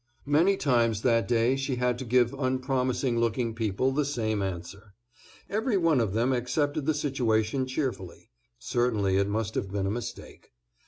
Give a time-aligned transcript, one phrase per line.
[0.25, 4.95] Many times that day she had to give unpromising looking people the same answer.
[5.47, 10.53] Every one of them accepted the situation cheerfully; certainly it must have been a mistake.